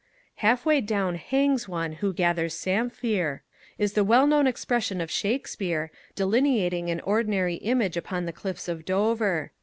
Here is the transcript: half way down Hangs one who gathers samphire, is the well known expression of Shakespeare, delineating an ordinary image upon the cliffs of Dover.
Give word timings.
half 0.37 0.65
way 0.65 0.81
down 0.81 1.13
Hangs 1.13 1.67
one 1.67 1.91
who 2.01 2.11
gathers 2.11 2.55
samphire, 2.55 3.43
is 3.77 3.93
the 3.93 4.03
well 4.03 4.25
known 4.25 4.47
expression 4.47 4.99
of 4.99 5.11
Shakespeare, 5.11 5.91
delineating 6.15 6.89
an 6.89 7.01
ordinary 7.01 7.57
image 7.57 7.97
upon 7.97 8.25
the 8.25 8.33
cliffs 8.33 8.67
of 8.67 8.83
Dover. 8.83 9.51